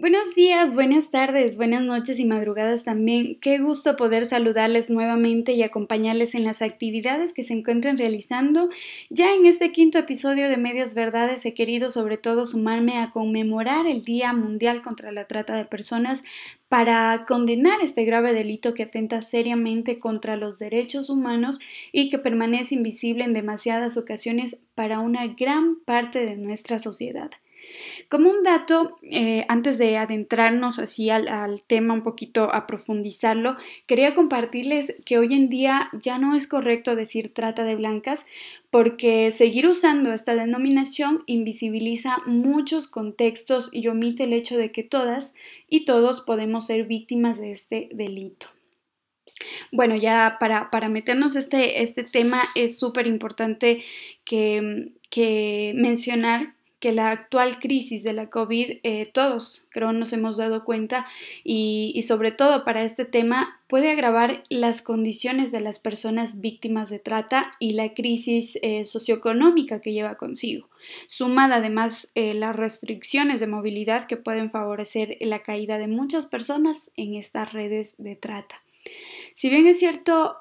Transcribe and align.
Buenos 0.00 0.34
días, 0.34 0.72
buenas 0.72 1.10
tardes, 1.10 1.58
buenas 1.58 1.82
noches 1.82 2.18
y 2.18 2.24
madrugadas 2.24 2.84
también. 2.84 3.38
Qué 3.38 3.58
gusto 3.58 3.98
poder 3.98 4.24
saludarles 4.24 4.88
nuevamente 4.88 5.52
y 5.52 5.62
acompañarles 5.62 6.34
en 6.34 6.44
las 6.44 6.62
actividades 6.62 7.34
que 7.34 7.44
se 7.44 7.52
encuentran 7.52 7.98
realizando. 7.98 8.70
Ya 9.10 9.34
en 9.34 9.44
este 9.44 9.72
quinto 9.72 9.98
episodio 9.98 10.48
de 10.48 10.56
Medias 10.56 10.94
Verdades 10.94 11.44
he 11.44 11.52
querido 11.52 11.90
sobre 11.90 12.16
todo 12.16 12.46
sumarme 12.46 12.96
a 12.96 13.10
conmemorar 13.10 13.86
el 13.86 14.02
Día 14.02 14.32
Mundial 14.32 14.80
contra 14.80 15.12
la 15.12 15.26
Trata 15.26 15.54
de 15.54 15.66
Personas 15.66 16.24
para 16.70 17.26
condenar 17.28 17.82
este 17.82 18.06
grave 18.06 18.32
delito 18.32 18.72
que 18.72 18.84
atenta 18.84 19.20
seriamente 19.20 19.98
contra 19.98 20.36
los 20.36 20.58
derechos 20.58 21.10
humanos 21.10 21.60
y 21.92 22.08
que 22.08 22.18
permanece 22.18 22.74
invisible 22.74 23.24
en 23.24 23.34
demasiadas 23.34 23.98
ocasiones 23.98 24.62
para 24.74 25.00
una 25.00 25.26
gran 25.26 25.76
parte 25.84 26.24
de 26.24 26.38
nuestra 26.38 26.78
sociedad. 26.78 27.30
Como 28.10 28.28
un 28.28 28.42
dato, 28.42 28.98
eh, 29.02 29.44
antes 29.46 29.78
de 29.78 29.96
adentrarnos 29.96 30.80
así 30.80 31.10
al, 31.10 31.62
tema 31.68 31.94
un 31.94 32.02
poquito 32.02 32.52
a 32.52 32.66
profundizarlo, 32.66 33.56
quería 33.86 34.16
compartirles 34.16 34.96
que 35.06 35.16
hoy 35.16 35.32
en 35.32 35.48
día 35.48 35.88
ya 35.92 36.18
no 36.18 36.34
es 36.34 36.48
correcto 36.48 36.96
decir 36.96 37.32
trata 37.32 37.62
de 37.62 37.76
blancas 37.76 38.26
porque 38.68 39.30
seguir 39.30 39.68
usando 39.68 40.12
esta 40.12 40.34
denominación 40.34 41.22
invisibiliza 41.26 42.16
muchos 42.26 42.88
contextos 42.88 43.72
y 43.72 43.86
omite 43.86 44.24
el 44.24 44.32
hecho 44.32 44.58
de 44.58 44.72
que 44.72 44.82
todas 44.82 45.36
y 45.68 45.84
todos 45.84 46.20
podemos 46.20 46.66
ser 46.66 46.86
víctimas 46.86 47.40
de 47.40 47.52
este 47.52 47.90
delito. 47.92 48.48
Bueno, 49.70 49.94
ya 49.94 50.36
para, 50.40 50.88
meternos 50.88 51.36
este, 51.36 51.80
este 51.84 52.02
tema 52.02 52.42
es 52.56 52.76
súper 52.76 53.06
importante 53.06 53.84
que, 54.24 54.86
que 55.10 55.74
mencionar 55.76 56.54
que 56.80 56.92
la 56.92 57.10
actual 57.10 57.58
crisis 57.58 58.02
de 58.02 58.14
la 58.14 58.30
COVID, 58.30 58.78
eh, 58.82 59.06
todos 59.12 59.64
creo 59.68 59.92
nos 59.92 60.14
hemos 60.14 60.38
dado 60.38 60.64
cuenta 60.64 61.06
y, 61.44 62.00
sobre 62.02 62.32
todo 62.32 62.64
para 62.64 62.82
este 62.82 63.04
tema 63.04 63.60
puede 63.68 63.90
agravar 63.90 64.42
las 64.48 64.80
condiciones 64.80 65.52
de 65.52 65.60
las 65.60 65.78
personas 65.78 66.40
víctimas 66.40 66.88
de 66.88 66.98
trata 66.98 67.52
y 67.60 67.74
la 67.74 67.92
crisis 67.92 68.58
eh, 68.62 68.86
socioeconómica 68.86 69.80
que 69.80 69.92
lleva 69.92 70.16
consigo, 70.16 70.68
sumada 71.06 71.56
además 71.56 72.12
eh, 72.14 72.32
las 72.32 72.56
restricciones 72.56 73.40
de 73.40 73.46
movilidad 73.46 74.06
que 74.06 74.16
pueden 74.16 74.50
favorecer 74.50 75.18
la 75.20 75.40
caída 75.40 75.76
de 75.76 75.86
muchas 75.86 76.26
personas 76.26 76.92
en 76.96 77.14
estas 77.14 77.52
redes 77.52 78.02
de 78.02 78.16
trata. 78.16 78.62
Si 79.34 79.50
bien 79.50 79.66
es 79.66 79.78
cierto, 79.78 80.36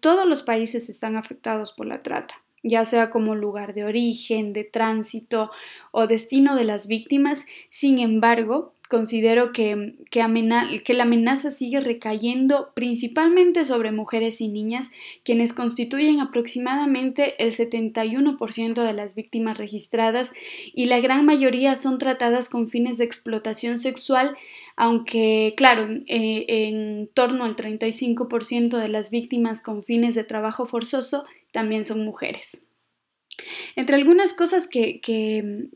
todos 0.00 0.26
los 0.26 0.42
países 0.42 0.88
están 0.88 1.16
afectados 1.16 1.72
por 1.72 1.86
la 1.86 2.02
trata, 2.02 2.42
ya 2.62 2.84
sea 2.84 3.10
como 3.10 3.34
lugar 3.34 3.74
de 3.74 3.84
origen, 3.84 4.52
de 4.52 4.64
tránsito 4.64 5.50
o 5.92 6.06
destino 6.06 6.56
de 6.56 6.64
las 6.64 6.86
víctimas. 6.86 7.46
Sin 7.68 7.98
embargo, 7.98 8.74
considero 8.90 9.52
que, 9.52 9.94
que, 10.10 10.94
la 10.94 11.04
amenaza 11.04 11.52
sigue 11.52 11.78
recayendo 11.78 12.72
principalmente 12.74 13.64
sobre 13.64 13.92
mujeres 13.92 14.40
y 14.40 14.48
niñas, 14.48 14.90
quienes 15.24 15.52
constituyen 15.52 16.18
aproximadamente 16.18 17.40
el 17.42 17.52
71% 17.52 18.82
de 18.82 18.92
las 18.92 19.14
víctimas 19.14 19.58
registradas 19.58 20.32
y 20.74 20.86
la 20.86 20.98
gran 20.98 21.24
mayoría 21.24 21.76
son 21.76 21.98
tratadas 21.98 22.48
con 22.48 22.66
fines 22.66 22.98
de 22.98 23.04
explotación 23.04 23.78
sexual, 23.78 24.36
aunque 24.80 25.52
claro, 25.58 25.90
eh, 26.06 26.46
en 26.48 27.06
torno 27.12 27.44
al 27.44 27.54
35% 27.54 28.78
de 28.78 28.88
las 28.88 29.10
víctimas 29.10 29.62
con 29.62 29.82
fines 29.82 30.14
de 30.14 30.24
trabajo 30.24 30.64
forzoso 30.64 31.26
también 31.52 31.84
son 31.84 32.02
mujeres. 32.02 32.64
Entre 33.76 33.94
algunas 33.96 34.32
cosas 34.32 34.66
que, 34.66 35.02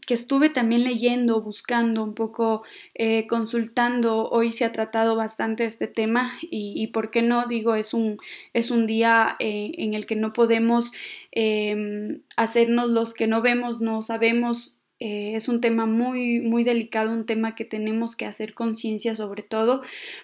estuve 0.09 0.49
también 0.49 0.85
leyendo, 0.85 1.43
buscando, 1.43 2.03
un 2.03 2.15
poco 2.15 2.63
eh, 2.95 3.27
consultando, 3.27 4.31
hoy 4.31 4.53
se 4.53 4.65
ha 4.65 4.73
tratado 4.73 5.17
bastante 5.17 5.67
este 5.67 5.87
tema 5.87 6.33
y, 6.41 6.87
por 6.87 7.11
qué 7.11 7.21
no, 7.21 7.47
digo, 7.47 7.75
es 7.75 7.93
un, 7.93 8.17
es 8.55 8.71
un 8.71 8.87
día 8.87 9.35
eh, 9.39 9.73
en 9.77 9.93
el 9.93 10.07
que 10.07 10.17
no 10.17 10.33
podemos 10.33 10.95
em, 11.31 12.23
hacernos 12.39 12.89
los 12.89 13.13
que 13.13 13.27
no 13.27 13.43
vemos, 13.43 13.83
no 13.83 14.01
sabemos. 14.01 14.79
Eh, 15.05 15.37
es 15.37 15.49
un 15.49 15.61
tema 15.61 15.85
muy, 15.85 16.41
muy 16.41 16.65
delicado, 16.65 17.13
un 17.13 17.27
tema 17.27 17.55
que 17.55 17.67
tenemos 17.67 18.17
que 18.17 18.25
hacer 18.25 18.55
conciencia 18.55 19.15
sobre 19.15 19.43
todo, 19.43 19.83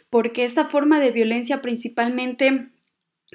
porque 0.08 0.44
esta 0.44 0.64
forma 0.64 1.00
de 1.00 1.10
violencia 1.10 1.60
principalmente 1.60 2.68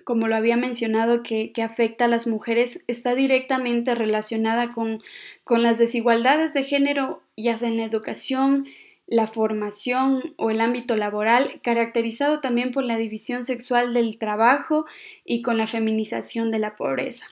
como 0.04 0.28
lo 0.28 0.36
había 0.36 0.58
mencionado, 0.58 1.22
que, 1.24 1.54
afecta 1.64 2.06
a 2.06 2.08
las 2.08 2.28
mujeres, 2.28 2.84
está 2.88 3.16
directamente 3.16 3.96
relacionada 3.96 4.72
con, 4.72 5.02
con 5.44 5.64
las 5.64 5.78
desigualdades 5.78 6.54
de 6.54 6.64
género, 6.64 7.22
ya 7.38 7.56
sea 7.56 7.70
en 7.70 7.78
la 7.78 7.86
educación, 7.86 8.66
la 9.08 9.28
formación 9.28 10.34
o 10.38 10.50
el 10.50 10.60
ámbito 10.62 10.98
laboral, 10.98 11.62
caracterizado 11.62 12.40
también 12.42 12.72
por 12.72 12.84
la 12.84 12.98
división 12.98 13.44
sexual 13.44 13.94
del 13.94 14.18
trabajo 14.18 14.86
y 15.24 15.42
con 15.44 15.58
la 15.58 15.68
feminización 15.68 16.52
de 16.52 16.60
la 16.60 16.76
pobreza. 16.76 17.28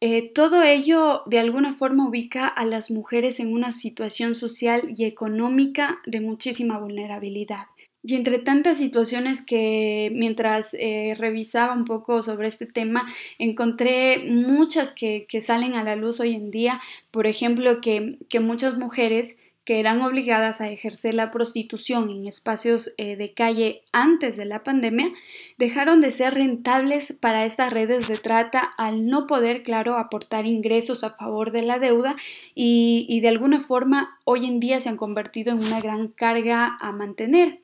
Eh, 0.00 0.30
todo 0.32 0.62
ello 0.62 1.22
de 1.26 1.40
alguna 1.40 1.74
forma 1.74 2.08
ubica 2.08 2.46
a 2.46 2.64
las 2.64 2.90
mujeres 2.90 3.40
en 3.40 3.52
una 3.52 3.72
situación 3.72 4.36
social 4.36 4.92
y 4.96 5.04
económica 5.04 6.00
de 6.06 6.20
muchísima 6.20 6.78
vulnerabilidad. 6.78 7.66
Y 8.02 8.14
entre 8.14 8.38
tantas 8.38 8.78
situaciones 8.78 9.44
que 9.44 10.10
mientras 10.14 10.72
eh, 10.74 11.14
revisaba 11.18 11.74
un 11.74 11.84
poco 11.84 12.22
sobre 12.22 12.46
este 12.46 12.64
tema, 12.64 13.06
encontré 13.38 14.22
muchas 14.24 14.94
que, 14.94 15.26
salen 15.42 15.74
a 15.74 15.82
la 15.82 15.96
luz 15.96 16.20
hoy 16.20 16.34
en 16.34 16.52
día. 16.52 16.80
Por 17.10 17.26
ejemplo, 17.26 17.80
que, 17.80 18.18
muchas 18.40 18.78
mujeres 18.78 19.36
que 19.68 19.80
eran 19.80 20.00
obligadas 20.00 20.62
a 20.62 20.68
ejercer 20.68 21.12
la 21.12 21.30
prostitución 21.30 22.08
en 22.10 22.26
espacios 22.26 22.94
eh, 22.96 23.16
de 23.16 23.34
calle 23.34 23.82
antes 23.92 24.38
de 24.38 24.46
la 24.46 24.62
pandemia, 24.62 25.10
dejaron 25.58 26.00
de 26.00 26.10
ser 26.10 26.32
rentables 26.32 27.14
para 27.20 27.44
estas 27.44 27.70
redes 27.70 28.08
de 28.08 28.16
trata 28.16 28.60
al 28.60 29.06
no 29.06 29.26
poder, 29.26 29.62
claro, 29.62 29.98
aportar 29.98 30.46
ingresos 30.46 31.04
a 31.04 31.10
favor 31.10 31.52
de 31.52 31.64
la 31.64 31.78
deuda 31.78 32.16
y, 32.54 33.04
y 33.10 33.20
de 33.20 33.28
alguna 33.28 33.60
forma 33.60 34.18
hoy 34.24 34.46
en 34.46 34.58
día 34.58 34.80
se 34.80 34.88
han 34.88 34.96
convertido 34.96 35.52
en 35.52 35.58
una 35.58 35.82
gran 35.82 36.08
carga 36.08 36.78
a 36.80 36.90
mantener. 36.92 37.60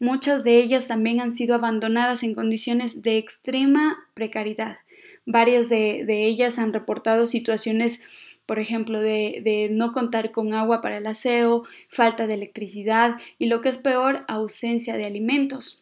Muchas 0.00 0.44
de 0.44 0.56
ellas 0.56 0.88
también 0.88 1.20
han 1.20 1.32
sido 1.32 1.54
abandonadas 1.54 2.22
en 2.22 2.34
condiciones 2.34 3.02
de 3.02 3.18
extrema 3.18 3.98
precariedad. 4.14 4.78
Varias 5.26 5.70
de, 5.70 6.04
ellas 6.06 6.58
han 6.58 6.72
reportado 6.74 7.24
situaciones, 7.24 8.02
por 8.46 8.58
ejemplo, 8.58 9.00
de, 9.00 9.68
no 9.70 9.92
contar 9.92 10.30
con 10.30 10.52
agua 10.52 10.80
para 10.80 10.98
el 10.98 11.06
aseo, 11.06 11.64
falta 11.88 12.26
de 12.26 12.34
electricidad 12.34 13.16
y 13.38 13.46
lo 13.46 13.60
que 13.60 13.70
es 13.70 13.78
peor, 13.78 14.24
ausencia 14.28 14.96
de 14.96 15.04
alimentos. 15.04 15.80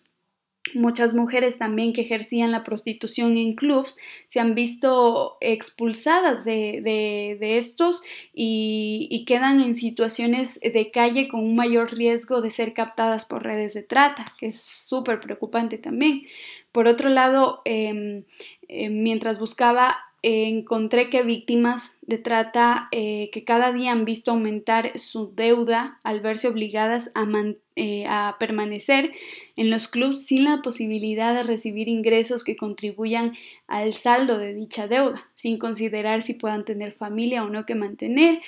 Muchas 0.75 1.13
mujeres 1.13 1.59
también 1.59 1.93
que 1.93 2.03
ejercían 2.03 2.53
la 2.53 2.63
prostitución 2.63 3.37
en 3.37 3.57
clubs 3.57 3.97
se 4.27 4.39
han 4.39 4.55
visto 4.55 5.37
expulsadas 5.41 6.45
de, 6.45 7.37
estos 7.41 8.05
y, 8.33 9.25
quedan 9.27 9.61
en 9.61 9.75
situaciones 9.75 10.61
de 10.61 10.91
calle 10.93 11.27
con 11.27 11.41
un 11.41 11.57
mayor 11.57 11.93
riesgo 11.93 12.41
de 12.41 12.51
ser 12.51 12.75
captadas 12.75 13.25
por 13.25 13.43
redes 13.43 13.75
de 13.75 13.83
trata, 13.83 14.25
que 14.39 14.47
es 14.47 14.63
súper 14.63 15.19
preocupante 15.19 15.79
también. 15.79 16.23
Por 16.71 16.87
otro 16.87 17.09
lado, 17.09 17.61
em, 17.65 18.25
em, 18.69 19.03
mientras 19.03 19.41
buscaba 19.41 19.99
encontré 20.23 21.11
que 21.11 21.25
víctimas 21.25 21.99
de 22.03 22.17
trata 22.17 22.87
eh, 22.93 23.29
que 23.33 23.45
cada 23.45 23.73
día 23.73 23.91
han 23.91 24.05
visto 24.05 24.31
aumentar 24.31 24.97
su 24.97 25.35
deuda 25.35 25.99
al 26.05 26.21
verse 26.21 26.47
obligadas 26.47 27.11
a, 27.17 27.27
eh, 27.75 28.05
a, 28.07 28.37
permanecer 28.39 29.13
en 29.57 29.71
los 29.71 29.89
clubes 29.89 30.25
sin 30.25 30.45
la 30.45 30.63
posibilidad 30.63 31.35
de 31.35 31.43
recibir 31.43 31.89
ingresos 31.89 32.45
que 32.45 32.57
contribuyan 32.57 33.33
al 33.67 33.95
saldo 33.95 34.39
de 34.39 34.55
dicha 34.55 34.87
deuda, 34.87 35.29
sin 35.35 35.59
considerar 35.59 36.23
si 36.23 36.35
puedan 36.35 36.65
tener 36.65 36.93
familia 36.93 37.43
o 37.43 37.51
no 37.51 37.67
que 37.67 37.75
mantener, 37.75 38.41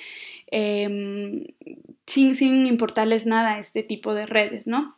em, 0.47 1.45
sin, 2.05 2.35
sin 2.35 2.65
importarles 2.67 3.25
nada 3.25 3.59
este 3.59 3.83
tipo 3.83 4.13
de 4.13 4.25
redes, 4.25 4.65
¿no? 4.65 4.95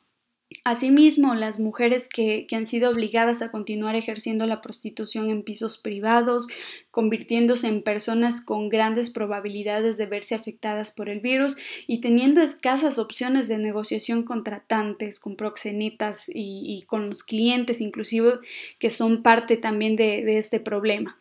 Asimismo, 0.63 1.35
las 1.35 1.59
mujeres 1.59 2.07
que, 2.07 2.47
han 2.53 2.65
sido 2.65 2.89
obligadas 2.89 3.41
a 3.41 3.51
continuar 3.51 3.97
ejerciendo 3.97 4.47
la 4.47 4.61
prostitución 4.61 5.29
en 5.29 5.43
pisos 5.43 5.77
privados, 5.77 6.47
convirtiéndose 6.89 7.67
en 7.67 7.81
personas 7.81 8.39
con 8.39 8.69
grandes 8.69 9.09
probabilidades 9.09 9.97
de 9.97 10.05
verse 10.05 10.35
afectadas 10.35 10.91
por 10.91 11.09
el 11.09 11.19
virus 11.19 11.57
y 11.85 11.99
teniendo 11.99 12.41
escasas 12.41 12.97
opciones 12.97 13.49
de 13.49 13.57
negociación 13.57 14.23
con 14.23 14.45
tratantes, 14.45 15.19
con 15.19 15.35
proxenetas 15.35 16.25
y, 16.33 16.83
con 16.87 17.09
los 17.09 17.23
clientes 17.23 17.81
inclusive 17.81 18.39
que 18.79 18.89
son 18.89 19.23
parte 19.23 19.57
también 19.57 19.97
de, 19.97 20.37
este 20.37 20.61
problema. 20.61 21.17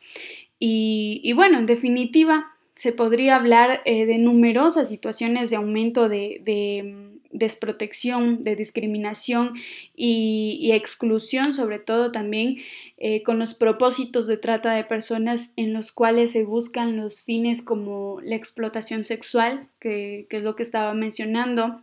Y, 0.61 1.33
bueno, 1.35 1.59
en 1.59 1.67
definitiva, 1.67 2.53
se 2.75 2.93
podría 2.93 3.37
hablar 3.37 3.81
eh, 3.87 4.07
de 4.07 4.19
numerosas 4.19 4.89
situaciones 4.89 5.51
de 5.51 5.57
aumento 5.57 6.09
de 6.09 7.16
desprotección, 7.39 8.43
de 8.43 8.57
discriminación 8.57 9.55
y, 9.95 10.71
exclusión, 10.73 11.55
sobre 11.55 11.79
todo 11.79 12.13
también 12.13 12.57
eh, 12.99 13.23
con 13.23 13.39
los 13.39 13.55
propósitos 13.55 14.27
de 14.27 14.37
trata 14.37 14.73
de 14.73 14.85
personas 14.85 15.53
en 15.57 15.73
los 15.73 15.93
cuales 15.93 16.33
se 16.33 16.45
buscan 16.45 16.97
los 16.97 17.23
fines 17.23 17.63
como 17.63 18.21
la 18.23 18.37
explotación 18.37 19.05
sexual, 19.05 19.69
que, 19.81 20.27
es 20.29 20.43
lo 20.43 20.57
que 20.57 20.63
estaba 20.63 20.95
mencionando, 20.95 21.81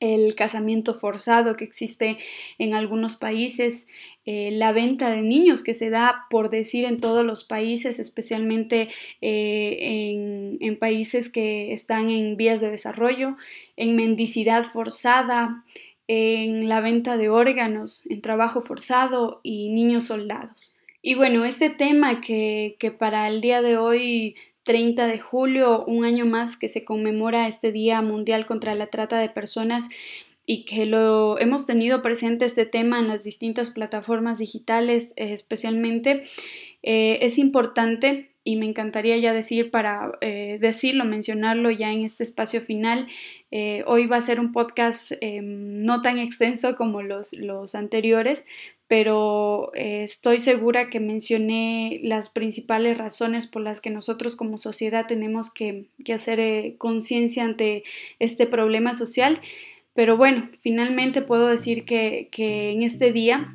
el 0.00 0.34
casamiento 0.34 0.94
forzado 0.94 1.56
que 1.56 1.64
existe 1.64 2.18
en 2.58 2.74
algunos 2.74 3.16
países, 3.16 3.88
eh, 4.24 4.50
la 4.52 4.72
venta 4.72 5.10
de 5.10 5.22
niños 5.22 5.62
que 5.62 5.74
se 5.74 5.90
da, 5.90 6.26
por 6.30 6.50
decir, 6.50 6.84
en 6.84 7.00
todos 7.00 7.24
los 7.24 7.44
países, 7.44 7.98
especialmente 7.98 8.88
eh, 9.20 10.58
en, 10.60 10.78
países 10.78 11.28
que 11.28 11.72
están 11.72 12.10
en 12.10 12.36
vías 12.36 12.60
de 12.60 12.70
desarrollo, 12.70 13.36
en 13.76 13.96
mendicidad 13.96 14.64
forzada, 14.64 15.64
en 16.06 16.68
la 16.68 16.80
venta 16.80 17.16
de 17.16 17.28
órganos, 17.28 18.06
en 18.08 18.20
trabajo 18.20 18.62
forzado 18.62 19.40
y 19.42 19.70
niños 19.70 20.06
soldados. 20.06 20.78
Y 21.02 21.14
bueno, 21.14 21.44
este 21.44 21.70
tema 21.70 22.20
que, 22.20 22.76
que 22.78 22.90
para 22.90 23.28
el 23.28 23.40
día 23.40 23.62
de 23.62 23.76
hoy 23.76 24.36
30 24.68 25.06
de 25.06 25.18
julio, 25.18 25.82
un 25.86 26.04
año 26.04 26.26
más 26.26 26.58
que 26.58 26.68
se 26.68 26.84
conmemora 26.84 27.48
este 27.48 27.72
Día 27.72 28.02
Mundial 28.02 28.44
contra 28.44 28.74
la 28.74 28.88
Trata 28.88 29.18
de 29.18 29.30
Personas 29.30 29.88
y 30.44 30.66
que 30.66 30.84
lo 30.84 31.38
hemos 31.38 31.66
tenido 31.66 32.02
presente 32.02 32.44
este 32.44 32.66
tema 32.66 32.98
en 32.98 33.08
las 33.08 33.24
distintas 33.24 33.70
plataformas 33.70 34.36
digitales 34.36 35.14
eh, 35.16 35.32
especialmente, 35.32 36.20
eh, 36.82 37.18
es 37.22 37.38
importante 37.38 38.34
y 38.44 38.56
me 38.56 38.66
encantaría 38.66 39.16
ya 39.16 39.32
decir 39.32 39.70
para 39.70 40.12
eh, 40.20 40.58
decirlo, 40.60 41.06
mencionarlo 41.06 41.70
ya 41.70 41.90
en 41.90 42.04
este 42.04 42.22
espacio 42.22 42.60
final. 42.60 43.08
hoy 43.86 44.06
va 44.06 44.16
a 44.16 44.20
ser 44.20 44.38
un 44.38 44.52
podcast 44.52 45.12
no 45.22 46.02
tan 46.02 46.18
extenso 46.18 46.76
como 46.76 47.00
los, 47.00 47.32
los 47.32 47.74
anteriores, 47.74 48.46
pero 48.88 49.70
eh, 49.74 50.02
estoy 50.02 50.38
segura 50.38 50.88
que 50.88 50.98
mencioné 50.98 52.00
las 52.02 52.30
principales 52.30 52.96
razones 52.96 53.46
por 53.46 53.60
las 53.60 53.82
que 53.82 53.90
nosotros 53.90 54.34
como 54.34 54.56
sociedad 54.56 55.06
tenemos 55.06 55.52
que, 55.52 55.90
hacer 56.12 56.40
eh, 56.40 56.74
conciencia 56.78 57.44
ante 57.44 57.84
este 58.18 58.46
problema 58.46 58.94
social. 58.94 59.42
Pero 59.94 60.16
bueno, 60.16 60.48
finalmente 60.62 61.20
puedo 61.20 61.48
decir 61.48 61.84
que, 61.84 62.30
en 62.32 62.82
este 62.82 63.12
día 63.12 63.54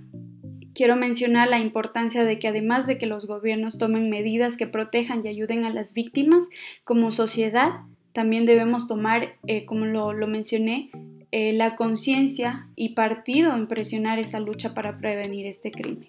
quiero 0.76 0.96
mencionar 0.96 1.50
la 1.50 1.60
importancia 1.60 2.24
de 2.24 2.38
que 2.38 2.48
además 2.48 2.86
de 2.86 2.98
que 2.98 3.06
los 3.06 3.26
gobiernos 3.26 3.78
tomen 3.78 4.10
medidas 4.10 4.58
que 4.58 4.68
protejan 4.68 5.22
y 5.24 5.30
ayuden 5.30 5.66
a 5.66 5.74
las 5.74 5.94
víctimas, 5.94 6.50
como 6.84 7.12
sociedad 7.12 7.72
también 8.12 8.46
debemos 8.46 8.88
tomar, 8.88 9.36
eh, 9.48 9.66
como 9.66 9.86
lo, 9.86 10.14
lo 10.14 10.28
mencioné, 10.28 10.92
eh, 11.36 11.52
la 11.52 11.76
conciencia 11.76 12.68
y 12.76 12.90
partido 12.90 13.56
en 13.56 13.66
presionar 13.66 14.20
esa 14.20 14.40
lucha 14.40 14.76
para 14.76 15.00
prevenir 15.00 15.48
este 15.48 15.72
crimen. 15.72 16.08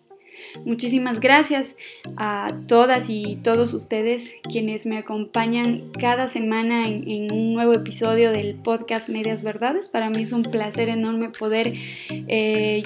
Muchísimas 0.67 1.19
gracias 1.19 1.79
a 2.19 2.53
todas 2.69 3.09
y 3.09 3.39
todos 3.43 3.73
ustedes 3.73 4.35
quienes 4.43 4.85
me 4.85 4.99
acompañan 4.99 5.91
cada 5.99 6.29
semana 6.29 6.85
en, 6.85 7.33
un 7.33 7.55
nuevo 7.55 7.73
episodio 7.73 8.33
del 8.33 8.57
podcast 8.57 9.09
Medias 9.09 9.43
Verdades. 9.43 9.89
Para 9.89 10.11
mí 10.11 10.25
es 10.25 10.35
un 10.35 10.43
placer 10.43 10.91
enorme 10.91 11.31
poder 11.31 11.73
eh, 12.11 12.83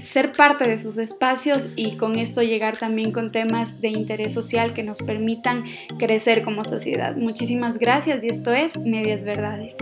ser 0.00 0.32
parte 0.32 0.66
de 0.66 0.78
sus 0.78 0.96
espacios 0.96 1.74
y 1.76 1.98
con 1.98 2.18
esto 2.18 2.42
llegar 2.42 2.78
también 2.78 3.12
con 3.12 3.30
temas 3.30 3.82
de 3.82 3.88
interés 3.88 4.32
social 4.32 4.72
que 4.72 4.82
nos 4.82 5.02
permitan 5.02 5.64
crecer 5.98 6.42
como 6.42 6.64
sociedad. 6.64 7.14
Muchísimas 7.14 7.78
gracias 7.78 8.24
y 8.24 8.28
esto 8.28 8.54
es 8.54 8.78
Medias 8.78 9.22
Verdades. 9.22 9.76